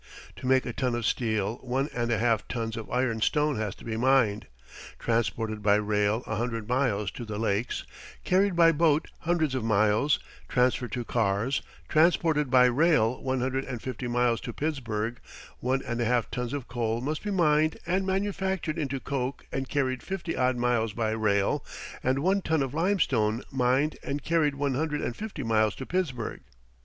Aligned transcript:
To 0.37 0.47
make 0.47 0.65
a 0.65 0.73
ton 0.73 0.95
of 0.95 1.05
steel 1.05 1.57
one 1.57 1.87
and 1.93 2.11
a 2.11 2.17
half 2.17 2.47
tons 2.47 2.75
of 2.75 2.89
iron 2.89 3.21
stone 3.21 3.57
has 3.57 3.75
to 3.75 3.85
be 3.85 3.97
mined, 3.97 4.47
transported 4.97 5.61
by 5.61 5.75
rail 5.75 6.23
a 6.25 6.37
hundred 6.37 6.67
miles 6.67 7.11
to 7.11 7.23
the 7.23 7.37
Lakes, 7.37 7.83
carried 8.23 8.55
by 8.55 8.71
boat 8.71 9.11
hundreds 9.19 9.53
of 9.53 9.63
miles, 9.63 10.17
transferred 10.49 10.91
to 10.93 11.05
cars, 11.05 11.61
transported 11.87 12.49
by 12.49 12.65
rail 12.65 13.21
one 13.21 13.41
hundred 13.41 13.63
and 13.65 13.79
fifty 13.79 14.07
miles 14.07 14.41
to 14.41 14.53
Pittsburgh; 14.53 15.19
one 15.59 15.83
and 15.85 16.01
a 16.01 16.05
half 16.05 16.31
tons 16.31 16.51
of 16.53 16.67
coal 16.67 16.99
must 16.99 17.21
be 17.21 17.29
mined 17.29 17.77
and 17.85 18.03
manufactured 18.03 18.79
into 18.79 18.99
coke 18.99 19.45
and 19.51 19.69
carried 19.69 20.01
fifty 20.01 20.35
odd 20.35 20.57
miles 20.57 20.93
by 20.93 21.11
rail; 21.11 21.63
and 22.03 22.17
one 22.23 22.41
ton 22.41 22.63
of 22.63 22.73
limestone 22.73 23.43
mined 23.51 23.99
and 24.01 24.23
carried 24.23 24.55
one 24.55 24.73
hundred 24.73 25.01
and 25.01 25.15
fifty 25.15 25.43
miles 25.43 25.75
to 25.75 25.85
Pittsburgh. 25.85 26.41